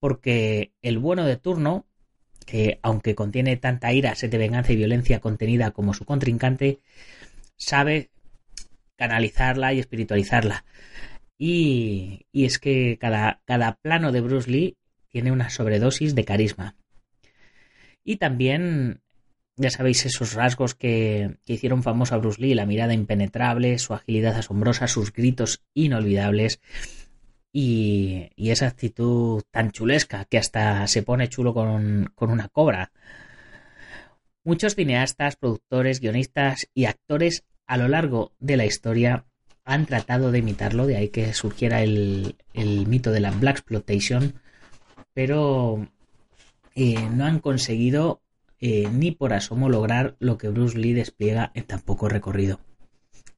porque 0.00 0.72
el 0.82 0.98
bueno 0.98 1.24
de 1.24 1.36
turno, 1.36 1.86
que 2.46 2.80
aunque 2.82 3.14
contiene 3.14 3.56
tanta 3.56 3.92
ira, 3.92 4.14
sed 4.14 4.30
de 4.30 4.38
venganza 4.38 4.72
y 4.72 4.76
violencia 4.76 5.20
contenida 5.20 5.70
como 5.70 5.94
su 5.94 6.04
contrincante, 6.04 6.80
sabe 7.56 8.10
canalizarla 8.96 9.72
y 9.72 9.78
espiritualizarla. 9.78 10.64
Y, 11.38 12.26
y 12.32 12.46
es 12.46 12.58
que 12.58 12.98
cada, 13.00 13.40
cada 13.44 13.76
plano 13.76 14.10
de 14.12 14.20
Bruce 14.20 14.50
Lee 14.50 14.76
tiene 15.08 15.32
una 15.32 15.50
sobredosis 15.50 16.14
de 16.14 16.24
carisma. 16.24 16.76
Y 18.04 18.16
también, 18.16 19.00
ya 19.56 19.70
sabéis, 19.70 20.04
esos 20.06 20.34
rasgos 20.34 20.74
que, 20.74 21.36
que, 21.46 21.54
hicieron 21.54 21.82
famoso 21.82 22.14
a 22.14 22.18
Bruce 22.18 22.40
Lee, 22.40 22.54
la 22.54 22.66
mirada 22.66 22.94
impenetrable, 22.94 23.78
su 23.78 23.94
agilidad 23.94 24.36
asombrosa, 24.36 24.88
sus 24.88 25.12
gritos 25.12 25.62
inolvidables, 25.74 26.60
y, 27.52 28.30
esa 28.36 28.66
actitud 28.66 29.42
tan 29.50 29.70
chulesca 29.70 30.24
que 30.24 30.38
hasta 30.38 30.86
se 30.86 31.02
pone 31.02 31.28
chulo 31.28 31.54
con, 31.54 32.12
una 32.18 32.48
cobra. 32.48 32.92
Muchos 34.44 34.74
cineastas, 34.74 35.36
productores, 35.36 36.00
guionistas 36.00 36.68
y 36.74 36.86
actores 36.86 37.44
a 37.66 37.76
lo 37.76 37.88
largo 37.88 38.32
de 38.38 38.56
la 38.56 38.66
historia 38.66 39.24
han 39.64 39.86
tratado 39.86 40.32
de 40.32 40.38
imitarlo, 40.38 40.86
de 40.86 40.96
ahí 40.96 41.08
que 41.08 41.32
surgiera 41.34 41.82
el, 41.82 42.36
el 42.54 42.86
mito 42.86 43.12
de 43.12 43.20
la 43.20 43.30
Black 43.30 43.58
Exploitation, 43.58 44.34
pero 45.12 45.86
eh, 46.74 47.08
no 47.14 47.26
han 47.26 47.40
conseguido 47.40 48.22
eh, 48.60 48.88
ni 48.92 49.10
por 49.10 49.32
asomo 49.32 49.68
lograr 49.68 50.16
lo 50.18 50.38
que 50.38 50.48
Bruce 50.48 50.78
Lee 50.78 50.92
despliega 50.92 51.50
en 51.54 51.64
tan 51.64 51.80
poco 51.80 52.08
recorrido, 52.08 52.60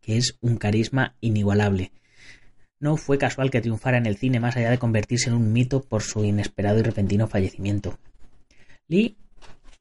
que 0.00 0.16
es 0.16 0.36
un 0.40 0.56
carisma 0.56 1.16
inigualable. 1.20 1.92
No 2.82 2.96
fue 2.96 3.16
casual 3.16 3.52
que 3.52 3.60
triunfara 3.60 3.96
en 3.96 4.06
el 4.06 4.16
cine 4.16 4.40
más 4.40 4.56
allá 4.56 4.68
de 4.68 4.78
convertirse 4.78 5.28
en 5.28 5.36
un 5.36 5.52
mito 5.52 5.84
por 5.84 6.02
su 6.02 6.24
inesperado 6.24 6.80
y 6.80 6.82
repentino 6.82 7.28
fallecimiento. 7.28 7.96
Lee, 8.88 9.16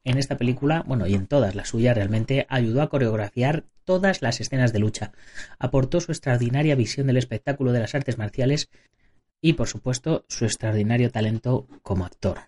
en 0.04 0.18
esta 0.18 0.36
película, 0.36 0.84
bueno, 0.86 1.08
y 1.08 1.14
en 1.14 1.26
todas 1.26 1.56
las 1.56 1.70
suyas 1.70 1.96
realmente, 1.96 2.46
ayudó 2.48 2.80
a 2.80 2.88
coreografiar 2.88 3.64
todas 3.84 4.22
las 4.22 4.40
escenas 4.40 4.72
de 4.72 4.78
lucha, 4.78 5.10
aportó 5.58 6.00
su 6.00 6.12
extraordinaria 6.12 6.76
visión 6.76 7.08
del 7.08 7.16
espectáculo 7.16 7.72
de 7.72 7.80
las 7.80 7.96
artes 7.96 8.18
marciales 8.18 8.70
y, 9.40 9.54
por 9.54 9.66
supuesto, 9.66 10.24
su 10.28 10.44
extraordinario 10.44 11.10
talento 11.10 11.66
como 11.82 12.06
actor. 12.06 12.38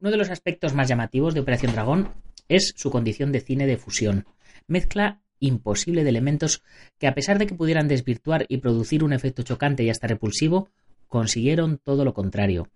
Uno 0.00 0.10
de 0.10 0.16
los 0.16 0.30
aspectos 0.30 0.72
más 0.72 0.88
llamativos 0.88 1.34
de 1.34 1.40
Operación 1.40 1.72
Dragón 1.72 2.14
es 2.48 2.72
su 2.78 2.90
condición 2.90 3.30
de 3.30 3.42
cine 3.42 3.66
de 3.66 3.76
fusión. 3.76 4.24
Mezcla 4.66 5.20
imposible 5.40 6.04
de 6.04 6.10
elementos 6.10 6.62
que 6.98 7.08
a 7.08 7.14
pesar 7.14 7.38
de 7.38 7.46
que 7.46 7.54
pudieran 7.54 7.88
desvirtuar 7.88 8.46
y 8.48 8.58
producir 8.58 9.02
un 9.02 9.12
efecto 9.12 9.42
chocante 9.42 9.82
y 9.82 9.90
hasta 9.90 10.06
repulsivo, 10.06 10.68
consiguieron 11.08 11.78
todo 11.82 12.04
lo 12.04 12.14
contrario 12.14 12.68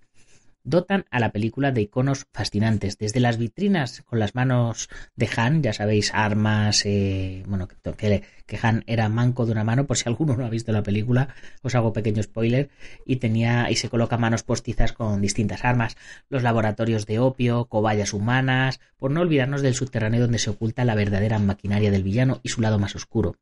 dotan 0.64 1.04
a 1.11 1.21
la 1.21 1.30
película 1.30 1.71
de 1.71 1.83
iconos 1.83 2.26
fascinantes, 2.33 2.99
desde 2.99 3.21
las 3.21 3.37
vitrinas 3.37 4.02
con 4.02 4.18
las 4.18 4.35
manos 4.35 4.88
de 5.14 5.28
Han, 5.37 5.62
ya 5.62 5.73
sabéis, 5.73 6.12
armas, 6.14 6.85
eh, 6.87 7.42
bueno, 7.47 7.68
que, 7.68 8.23
que, 8.47 8.59
Han 8.62 8.83
era 8.87 9.09
manco 9.09 9.44
de 9.47 9.52
una 9.52 9.62
mano, 9.62 9.87
por 9.87 9.99
si 9.99 10.09
alguno 10.09 10.37
no 10.37 10.47
ha 10.47 10.50
visto 10.50 10.73
la 10.73 10.83
película, 10.83 11.28
os 11.62 11.75
hago 11.75 11.92
pequeño 11.92 12.23
spoiler, 12.23 12.71
y 13.04 13.16
tenía, 13.16 13.71
y 13.71 13.76
se 13.76 13.90
coloca 13.90 14.16
manos 14.16 14.42
postizas 14.42 14.92
con 14.92 15.21
distintas 15.21 15.64
armas, 15.64 15.97
los 16.30 16.42
laboratorios 16.42 17.06
de 17.06 17.18
opio, 17.18 17.66
cobayas 17.66 18.14
humanas, 18.14 18.80
por 18.99 19.11
no 19.11 19.21
olvidarnos 19.21 19.61
del 19.61 19.75
subterráneo 19.75 20.23
donde 20.23 20.38
se 20.38 20.50
oculta 20.50 20.85
la 20.85 20.94
verdadera 20.94 21.38
maquinaria 21.38 21.90
del 21.90 22.02
villano 22.02 22.40
y 22.42 22.49
su 22.49 22.62
lado 22.62 22.78
más 22.78 22.97
oscuro. 22.97 23.37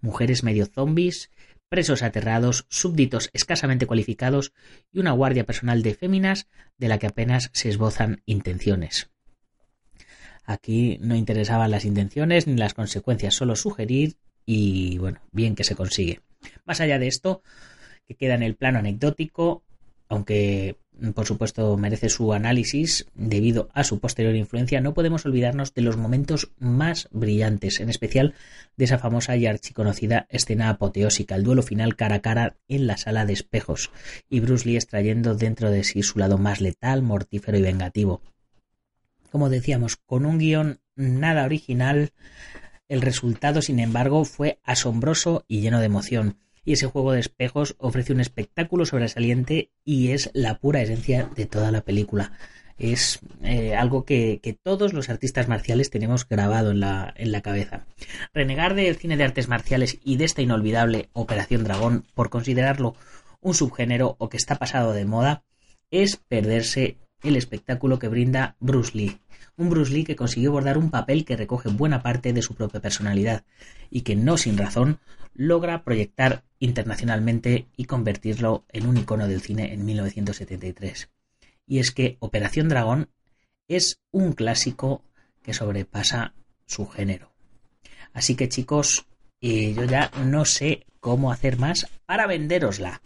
Mujeres 0.00 0.42
medio 0.42 0.66
zombies, 0.66 1.30
presos 1.68 2.02
aterrados, 2.02 2.66
súbditos 2.68 3.30
escasamente 3.32 3.86
cualificados 3.86 4.52
y 4.92 5.00
una 5.00 5.12
guardia 5.12 5.44
personal 5.44 5.82
de 5.82 5.94
féminas 5.94 6.48
de 6.78 6.88
la 6.88 6.98
que 6.98 7.06
apenas 7.06 7.50
se 7.52 7.68
esbozan 7.68 8.22
intenciones. 8.26 9.10
Aquí 10.44 10.98
no 11.00 11.16
interesaban 11.16 11.72
las 11.72 11.84
intenciones 11.84 12.46
ni 12.46 12.56
las 12.56 12.74
consecuencias, 12.74 13.34
solo 13.34 13.56
sugerir 13.56 14.16
y 14.44 14.98
bueno, 14.98 15.20
bien 15.32 15.56
que 15.56 15.64
se 15.64 15.74
consigue. 15.74 16.20
Más 16.64 16.80
allá 16.80 17.00
de 17.00 17.08
esto, 17.08 17.42
que 18.06 18.14
queda 18.14 18.34
en 18.34 18.44
el 18.44 18.54
plano 18.54 18.78
anecdótico, 18.78 19.64
aunque 20.08 20.76
por 21.14 21.26
supuesto 21.26 21.76
merece 21.76 22.08
su 22.08 22.32
análisis 22.32 23.06
debido 23.14 23.68
a 23.74 23.84
su 23.84 24.00
posterior 24.00 24.34
influencia, 24.34 24.80
no 24.80 24.94
podemos 24.94 25.26
olvidarnos 25.26 25.74
de 25.74 25.82
los 25.82 25.96
momentos 25.96 26.52
más 26.58 27.08
brillantes, 27.12 27.80
en 27.80 27.90
especial 27.90 28.34
de 28.76 28.86
esa 28.86 28.98
famosa 28.98 29.36
y 29.36 29.46
archiconocida 29.46 30.26
escena 30.30 30.70
apoteósica, 30.70 31.34
el 31.34 31.44
duelo 31.44 31.62
final 31.62 31.96
cara 31.96 32.16
a 32.16 32.22
cara 32.22 32.56
en 32.68 32.86
la 32.86 32.96
sala 32.96 33.26
de 33.26 33.34
espejos, 33.34 33.90
y 34.30 34.40
Bruce 34.40 34.66
Lee 34.66 34.76
extrayendo 34.76 35.34
dentro 35.34 35.70
de 35.70 35.84
sí 35.84 36.02
su 36.02 36.18
lado 36.18 36.38
más 36.38 36.60
letal, 36.60 37.02
mortífero 37.02 37.58
y 37.58 37.62
vengativo. 37.62 38.22
como 39.30 39.50
decíamos, 39.50 39.96
con 39.96 40.24
un 40.24 40.38
guion 40.38 40.80
nada 40.94 41.44
original, 41.44 42.12
el 42.88 43.02
resultado, 43.02 43.60
sin 43.60 43.80
embargo, 43.80 44.24
fue 44.24 44.60
asombroso 44.62 45.44
y 45.46 45.60
lleno 45.60 45.80
de 45.80 45.86
emoción. 45.86 46.38
Y 46.66 46.72
ese 46.72 46.86
juego 46.88 47.12
de 47.12 47.20
espejos 47.20 47.76
ofrece 47.78 48.12
un 48.12 48.20
espectáculo 48.20 48.84
sobresaliente 48.84 49.70
y 49.84 50.10
es 50.10 50.30
la 50.34 50.58
pura 50.58 50.82
esencia 50.82 51.30
de 51.34 51.46
toda 51.46 51.70
la 51.70 51.82
película. 51.82 52.32
Es 52.76 53.20
eh, 53.42 53.74
algo 53.74 54.04
que, 54.04 54.58
todos 54.62 54.92
los 54.92 55.08
artistas 55.08 55.48
marciales 55.48 55.90
tenemos 55.90 56.28
grabado 56.28 56.72
en 56.72 56.80
la, 56.80 57.14
en 57.16 57.30
la 57.32 57.40
cabeza. 57.40 57.86
Renegar 58.34 58.74
del 58.74 58.96
cine 58.96 59.16
de 59.16 59.24
artes 59.24 59.48
marciales 59.48 59.98
y 60.04 60.16
de 60.16 60.24
esta 60.24 60.42
inolvidable 60.42 61.08
Operación 61.12 61.64
Dragón 61.64 62.04
por 62.14 62.28
considerarlo 62.28 62.96
un 63.40 63.54
subgénero 63.54 64.16
o 64.18 64.28
que 64.28 64.36
está 64.36 64.56
pasado 64.56 64.92
de 64.92 65.04
moda 65.04 65.44
es 65.90 66.16
perderse 66.16 66.98
el 67.22 67.36
espectáculo 67.36 68.00
que 68.00 68.08
brinda 68.08 68.56
Bruce 68.58 68.98
Lee. 68.98 69.20
Un 69.56 69.70
Bruce 69.70 69.92
Lee 69.92 70.04
que 70.04 70.16
consiguió 70.16 70.52
bordar 70.52 70.76
un 70.76 70.90
papel 70.90 71.24
que 71.24 71.36
recoge 71.36 71.70
buena 71.70 72.02
parte 72.02 72.32
de 72.32 72.42
su 72.42 72.54
propia 72.54 72.80
personalidad 72.80 73.44
y 73.90 74.02
que 74.02 74.16
no 74.16 74.36
sin 74.36 74.58
razón 74.58 74.98
logra 75.34 75.82
proyectar 75.84 76.44
internacionalmente 76.58 77.66
y 77.76 77.84
convertirlo 77.84 78.64
en 78.68 78.86
un 78.86 78.96
icono 78.96 79.28
del 79.28 79.40
cine 79.40 79.72
en 79.72 79.84
1973. 79.84 81.10
Y 81.66 81.78
es 81.78 81.90
que 81.90 82.16
Operación 82.20 82.68
Dragón 82.68 83.10
es 83.68 84.00
un 84.10 84.32
clásico 84.32 85.02
que 85.42 85.54
sobrepasa 85.54 86.34
su 86.66 86.86
género. 86.86 87.32
Así 88.12 88.34
que 88.34 88.48
chicos, 88.48 89.06
eh, 89.40 89.74
yo 89.74 89.84
ya 89.84 90.10
no 90.24 90.44
sé 90.44 90.86
cómo 91.00 91.30
hacer 91.30 91.58
más 91.58 91.86
para 92.06 92.26
venderosla. 92.26 93.02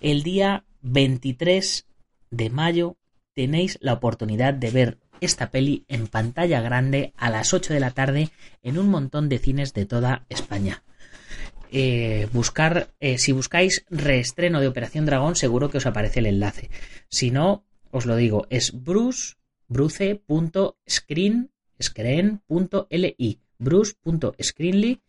El 0.00 0.22
día 0.22 0.64
23 0.82 1.86
de 2.30 2.50
mayo 2.50 2.96
tenéis 3.34 3.78
la 3.80 3.94
oportunidad 3.94 4.54
de 4.54 4.70
ver 4.70 4.98
esta 5.20 5.50
peli 5.50 5.84
en 5.88 6.06
pantalla 6.06 6.60
grande 6.60 7.12
a 7.16 7.30
las 7.30 7.54
8 7.54 7.72
de 7.72 7.80
la 7.80 7.90
tarde 7.90 8.30
en 8.62 8.78
un 8.78 8.88
montón 8.88 9.28
de 9.28 9.38
cines 9.38 9.74
de 9.74 9.86
toda 9.86 10.24
España. 10.28 10.82
Eh, 11.70 12.28
buscar, 12.32 12.94
eh, 13.00 13.18
si 13.18 13.32
buscáis 13.32 13.84
reestreno 13.90 14.60
de 14.60 14.68
Operación 14.68 15.04
Dragón, 15.06 15.36
seguro 15.36 15.70
que 15.70 15.78
os 15.78 15.86
aparece 15.86 16.20
el 16.20 16.26
enlace. 16.26 16.70
Si 17.08 17.30
no, 17.30 17.64
os 17.90 18.06
lo 18.06 18.16
digo, 18.16 18.46
es 18.50 18.72
bruce, 18.72 19.34
bruce.screen, 19.68 21.50
screen.li, 21.80 23.40
bruce.screenly 23.58 25.02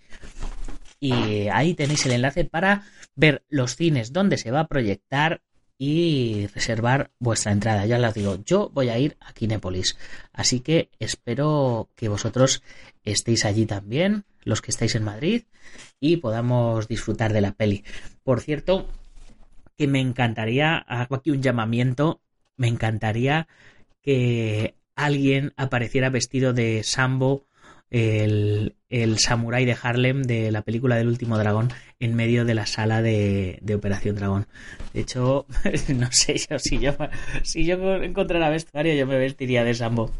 y 1.00 1.48
ahí 1.48 1.74
tenéis 1.76 2.06
el 2.06 2.12
enlace 2.12 2.44
para 2.44 2.84
ver 3.16 3.44
los 3.50 3.76
cines 3.76 4.12
donde 4.12 4.38
se 4.38 4.52
va 4.52 4.62
a 4.62 4.68
proyectar 4.68 5.42
y 5.82 6.48
reservar 6.54 7.10
vuestra 7.20 7.54
entrada. 7.54 7.86
Ya 7.86 8.06
os 8.06 8.14
digo, 8.14 8.38
yo 8.46 8.70
voy 8.72 8.90
a 8.90 9.00
ir 9.00 9.18
a 9.22 9.34
Kinépolis, 9.34 9.98
así 10.34 10.60
que 10.60 10.90
espero 11.00 11.90
que 11.96 12.10
vosotros 12.10 12.62
estéis 13.04 13.46
allí 13.46 13.66
también, 13.66 14.26
los 14.44 14.62
que 14.62 14.72
estáis 14.72 14.94
en 14.96 15.06
Madrid, 15.06 15.44
y 16.02 16.18
podamos 16.18 16.90
disfrutar 16.90 17.32
de 17.32 17.42
la 17.42 17.54
peli. 17.54 17.86
Por 18.24 18.42
cierto, 18.42 18.88
que 19.78 19.88
me 19.88 20.02
encantaría, 20.02 20.78
hago 20.78 21.16
aquí 21.16 21.32
un 21.32 21.42
llamamiento, 21.42 22.20
me 22.58 22.68
encantaría 22.68 23.48
que 24.02 24.76
alguien 24.96 25.54
apareciera 25.56 26.10
vestido 26.10 26.52
de 26.52 26.84
Sambo 26.84 27.46
el, 27.90 28.76
el 28.90 29.20
samurái 29.20 29.66
de 29.66 29.78
Harlem 29.82 30.24
de 30.24 30.52
la 30.52 30.64
película 30.64 30.96
del 30.96 31.08
último 31.08 31.38
dragón 31.38 31.72
en 32.00 32.16
medio 32.16 32.44
de 32.44 32.56
la 32.56 32.66
sala 32.66 33.02
de, 33.02 33.62
Operación 33.76 34.16
Dragón. 34.16 34.48
De 34.94 35.02
hecho, 35.02 35.46
no 35.96 36.12
sé 36.12 36.38
yo 36.38 36.58
si 36.58 36.80
yo 36.80 36.96
si 37.44 37.66
yo 37.66 37.96
encontrara 37.96 38.50
vestuario 38.50 38.94
yo 38.96 39.06
me 39.06 39.18
vestiría 39.18 39.64
de 39.64 39.74
Sambo. 39.74 40.12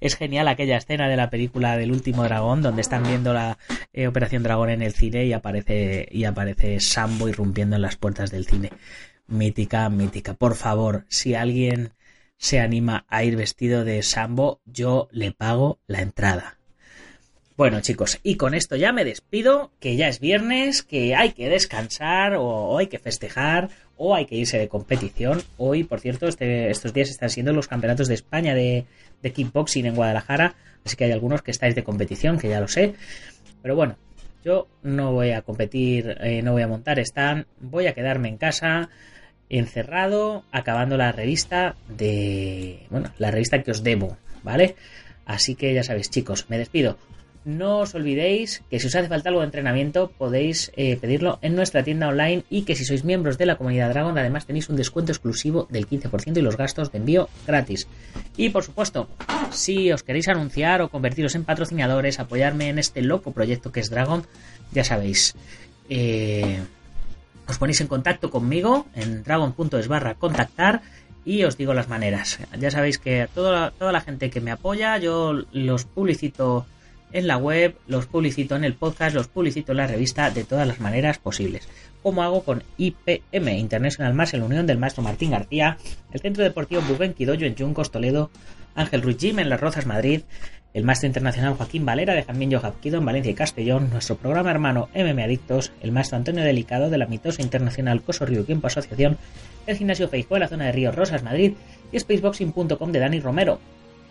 Es 0.00 0.16
genial 0.16 0.48
aquella 0.48 0.76
escena 0.76 1.08
de 1.08 1.16
la 1.16 1.30
película 1.30 1.76
del 1.76 1.92
último 1.92 2.24
dragón 2.24 2.62
donde 2.62 2.82
están 2.82 3.02
viendo 3.02 3.32
la 3.32 3.58
eh, 3.92 4.06
Operación 4.06 4.42
Dragón 4.42 4.70
en 4.70 4.82
el 4.82 4.92
cine 4.92 5.26
y 5.26 5.32
aparece 5.32 6.08
y 6.10 6.24
aparece 6.24 6.80
Sambo 6.80 7.28
irrumpiendo 7.28 7.76
en 7.76 7.82
las 7.82 7.96
puertas 7.96 8.30
del 8.30 8.46
cine. 8.46 8.70
Mítica, 9.26 9.88
mítica. 9.88 10.34
Por 10.34 10.54
favor, 10.54 11.04
si 11.08 11.34
alguien 11.34 11.92
se 12.36 12.60
anima 12.60 13.04
a 13.08 13.24
ir 13.24 13.36
vestido 13.36 13.84
de 13.84 14.02
Sambo, 14.02 14.60
yo 14.64 15.08
le 15.12 15.32
pago 15.32 15.78
la 15.86 16.00
entrada. 16.00 16.58
Bueno 17.62 17.80
chicos, 17.80 18.18
y 18.24 18.34
con 18.34 18.54
esto 18.54 18.74
ya 18.74 18.92
me 18.92 19.04
despido, 19.04 19.70
que 19.78 19.94
ya 19.94 20.08
es 20.08 20.18
viernes, 20.18 20.82
que 20.82 21.14
hay 21.14 21.30
que 21.30 21.48
descansar 21.48 22.34
o, 22.34 22.76
hay 22.76 22.88
que 22.88 22.98
festejar 22.98 23.68
o 23.96 24.16
hay 24.16 24.26
que 24.26 24.34
irse 24.34 24.58
de 24.58 24.66
competición. 24.66 25.44
Hoy, 25.58 25.84
por 25.84 26.00
cierto, 26.00 26.26
este, 26.26 26.70
estos 26.70 26.92
días 26.92 27.08
están 27.08 27.30
siendo 27.30 27.52
los 27.52 27.68
campeonatos 27.68 28.08
de 28.08 28.14
España 28.14 28.56
de, 28.56 28.84
kickboxing 29.22 29.86
en 29.86 29.94
Guadalajara, 29.94 30.56
así 30.84 30.96
que 30.96 31.04
hay 31.04 31.12
algunos 31.12 31.42
que 31.42 31.52
estáis 31.52 31.76
de 31.76 31.84
competición, 31.84 32.36
que 32.36 32.48
ya 32.48 32.58
lo 32.58 32.66
sé. 32.66 32.94
Pero 33.62 33.76
bueno, 33.76 33.94
yo 34.44 34.66
no 34.82 35.12
voy 35.12 35.30
a 35.30 35.42
competir, 35.42 36.18
eh, 36.20 36.42
no 36.42 36.50
voy 36.50 36.62
a 36.62 36.66
montar 36.66 36.98
stand, 36.98 37.46
voy 37.60 37.86
a 37.86 37.94
quedarme 37.94 38.28
en 38.28 38.38
casa 38.38 38.90
encerrado, 39.48 40.42
acabando 40.50 40.96
la 40.96 41.12
revista 41.12 41.76
de... 41.86 42.88
Bueno, 42.90 43.12
la 43.18 43.30
revista 43.30 43.62
que 43.62 43.70
os 43.70 43.84
debo, 43.84 44.16
¿vale? 44.42 44.74
Así 45.26 45.54
que 45.54 45.72
ya 45.72 45.84
sabéis, 45.84 46.10
chicos, 46.10 46.46
me 46.48 46.58
despido. 46.58 46.98
No 47.44 47.82
os 47.82 47.94
olvidéis 47.98 48.62
que 48.70 48.78
si 48.78 48.86
os 48.86 48.94
hace 48.94 49.10
falta 49.10 49.26
algo 49.28 49.42
de 49.42 49.50
entrenamiento 49.50 50.14
podéis 50.14 50.70
eh, 50.76 50.94
pedirlo 50.94 51.40
en 51.42 51.56
nuestra 51.56 51.82
tienda 51.82 52.06
online 52.06 52.44
y 52.48 52.62
que 52.62 52.76
si 52.78 52.86
sois 52.86 53.02
miembros 53.02 53.34
de 53.36 53.46
la 53.46 53.58
comunidad 53.58 53.90
Dragon 53.90 54.16
además 54.16 54.46
tenéis 54.46 54.70
un 54.70 54.78
descuento 54.78 55.10
exclusivo 55.10 55.66
del 55.68 55.88
15% 55.88 56.38
y 56.38 56.42
los 56.42 56.56
gastos 56.56 56.92
de 56.92 56.98
envío 56.98 57.28
gratis. 57.44 57.88
Y 58.36 58.50
por 58.50 58.62
supuesto, 58.62 59.08
si 59.50 59.90
os 59.90 60.04
queréis 60.04 60.28
anunciar 60.28 60.82
o 60.82 60.88
convertiros 60.88 61.34
en 61.34 61.42
patrocinadores, 61.42 62.20
apoyarme 62.20 62.68
en 62.68 62.78
este 62.78 63.02
loco 63.02 63.32
proyecto 63.32 63.72
que 63.72 63.80
es 63.80 63.90
Dragon, 63.90 64.24
ya 64.70 64.84
sabéis. 64.84 65.34
Eh, 65.90 66.62
os 67.48 67.58
ponéis 67.58 67.80
en 67.80 67.88
contacto 67.88 68.30
conmigo 68.30 68.86
en 68.94 69.24
dragon.es 69.24 69.88
barra 69.88 70.14
contactar 70.14 70.82
y 71.24 71.42
os 71.42 71.56
digo 71.56 71.74
las 71.74 71.88
maneras. 71.88 72.38
Ya 72.58 72.70
sabéis 72.70 72.98
que 72.98 73.28
toda, 73.34 73.72
toda 73.72 73.90
la 73.90 74.00
gente 74.00 74.30
que 74.30 74.40
me 74.40 74.52
apoya 74.52 74.96
yo 74.98 75.34
los 75.50 75.84
publicito 75.84 76.66
en 77.12 77.26
la 77.26 77.36
web, 77.36 77.76
los 77.86 78.06
publicito 78.06 78.56
en 78.56 78.64
el 78.64 78.74
podcast, 78.74 79.14
los 79.14 79.28
publicito 79.28 79.72
en 79.72 79.78
la 79.78 79.86
revista 79.86 80.30
de 80.30 80.44
todas 80.44 80.66
las 80.66 80.80
maneras 80.80 81.18
posibles. 81.18 81.68
Como 82.02 82.22
hago 82.22 82.42
con 82.44 82.62
IPM, 82.78 83.58
International 83.58 84.14
Martial 84.14 84.42
Unión 84.42 84.66
del 84.66 84.78
maestro 84.78 85.02
Martín 85.02 85.30
García, 85.30 85.78
el 86.12 86.20
Centro 86.20 86.42
Deportivo 86.42 86.82
Buguen 86.82 87.14
Quidoyo 87.14 87.46
en 87.46 87.56
Juncos, 87.56 87.90
Toledo, 87.90 88.30
Ángel 88.74 89.02
Ruiz 89.02 89.18
Jim 89.18 89.38
en 89.38 89.48
Las 89.48 89.60
Rozas, 89.60 89.86
Madrid, 89.86 90.22
el 90.74 90.84
maestro 90.84 91.06
internacional 91.06 91.54
Joaquín 91.54 91.84
Valera 91.84 92.14
de 92.14 92.22
Jamín 92.22 92.58
Quido 92.80 92.98
en 92.98 93.04
Valencia 93.04 93.30
y 93.30 93.34
Castellón, 93.34 93.90
nuestro 93.90 94.16
programa 94.16 94.50
hermano 94.50 94.88
MM 94.94 95.22
Adictos, 95.22 95.72
el 95.82 95.92
maestro 95.92 96.16
Antonio 96.16 96.42
Delicado 96.42 96.88
de 96.88 96.98
la 96.98 97.06
mitosa 97.06 97.42
internacional 97.42 98.02
Coso 98.02 98.24
Río 98.24 98.44
Tiempo 98.44 98.68
Asociación, 98.68 99.18
el 99.66 99.76
gimnasio 99.76 100.08
Feijóo 100.08 100.36
de 100.36 100.40
la 100.40 100.48
zona 100.48 100.66
de 100.66 100.72
Río 100.72 100.92
Rosas, 100.92 101.22
Madrid 101.22 101.52
y 101.92 101.98
spaceboxing.com 101.98 102.90
de 102.90 102.98
Dani 102.98 103.20
Romero 103.20 103.60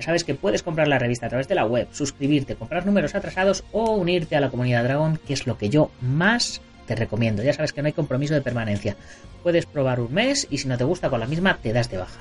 sabes 0.02 0.24
que 0.24 0.36
puedes 0.36 0.64
comprar 0.64 0.88
la 0.88 1.00
revista 1.00 1.26
a 1.26 1.30
través 1.30 1.48
de 1.48 1.56
la 1.56 1.66
web, 1.66 1.88
suscribirte, 1.92 2.56
comprar 2.56 2.86
números 2.86 3.16
atrasados 3.16 3.64
o 3.72 3.92
unirte 3.92 4.36
a 4.36 4.42
la 4.42 4.50
comunidad 4.50 4.84
Dragon, 4.84 5.20
que 5.26 5.34
es 5.34 5.48
lo 5.48 5.58
que 5.58 5.70
yo 5.70 5.92
más 6.02 6.62
te 6.86 6.96
recomiendo. 6.96 7.44
Ya 7.44 7.54
sabes 7.54 7.74
que 7.74 7.82
no 7.82 7.88
hay 7.88 7.94
compromiso 7.94 8.34
de 8.34 8.42
permanencia. 8.42 8.96
Puedes 9.44 9.66
probar 9.66 10.00
un 10.00 10.14
mes 10.14 10.48
y 10.50 10.58
si 10.58 10.68
no 10.68 10.78
te 10.78 10.84
gusta 10.84 11.10
con 11.10 11.20
la 11.20 11.28
misma, 11.28 11.58
te 11.58 11.74
das 11.74 11.90
de 11.90 11.98
baja. 11.98 12.20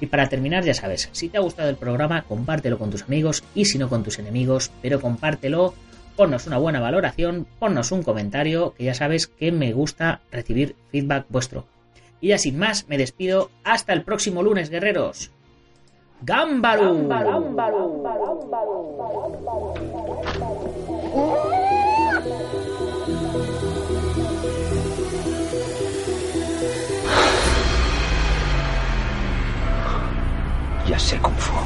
Y 0.00 0.06
para 0.06 0.28
terminar, 0.28 0.64
ya 0.64 0.74
sabes, 0.74 1.10
si 1.12 1.28
te 1.28 1.38
ha 1.38 1.42
gustado 1.42 1.68
el 1.68 1.76
programa, 1.76 2.22
compártelo 2.22 2.78
con 2.78 2.90
tus 2.90 3.02
amigos 3.02 3.44
y 3.54 3.66
si 3.66 3.78
no 3.78 3.88
con 3.88 4.02
tus 4.02 4.18
enemigos, 4.18 4.70
pero 4.80 5.00
compártelo, 5.00 5.74
ponnos 6.16 6.46
una 6.46 6.58
buena 6.58 6.80
valoración, 6.80 7.46
ponnos 7.58 7.92
un 7.92 8.02
comentario, 8.02 8.74
que 8.74 8.84
ya 8.84 8.94
sabes 8.94 9.26
que 9.26 9.52
me 9.52 9.72
gusta 9.72 10.20
recibir 10.30 10.74
feedback 10.90 11.26
vuestro. 11.28 11.66
Y 12.20 12.28
ya 12.28 12.38
sin 12.38 12.58
más, 12.58 12.88
me 12.88 12.98
despido. 12.98 13.50
Hasta 13.64 13.92
el 13.92 14.02
próximo 14.02 14.42
lunes, 14.42 14.70
guerreros. 14.70 15.30
Gámbaro. 16.22 17.08
Ya 30.86 30.98
sé 30.98 31.18
fue. 31.36 31.60